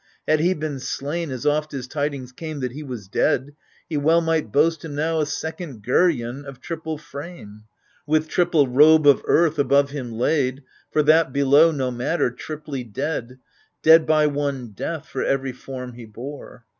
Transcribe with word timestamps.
Had 0.27 0.39
he 0.39 0.55
been 0.55 0.79
slain, 0.79 1.29
as 1.29 1.45
oft 1.45 1.75
as 1.75 1.85
tidings 1.87 2.31
came 2.31 2.59
That 2.61 2.71
he 2.71 2.81
was 2.81 3.07
dead, 3.07 3.53
he 3.87 3.97
well 3.97 4.19
might 4.19 4.51
boast 4.51 4.83
him 4.83 4.95
now 4.95 5.19
A 5.19 5.27
second 5.27 5.83
Geryon 5.83 6.43
of 6.43 6.59
triple 6.59 6.97
frame. 6.97 7.65
With 8.07 8.27
triple 8.27 8.67
robe 8.67 9.05
of 9.05 9.21
earth 9.27 9.59
above 9.59 9.91
him 9.91 10.11
laid— 10.11 10.63
For 10.91 11.03
that 11.03 11.31
below, 11.31 11.69
no 11.69 11.91
matter— 11.91 12.31
triply 12.31 12.83
dead, 12.83 13.37
Dead 13.83 14.07
by 14.07 14.25
one 14.25 14.69
death 14.69 15.07
for 15.07 15.23
every 15.23 15.53
form 15.53 15.93
he 15.93 16.05
bore. 16.05 16.65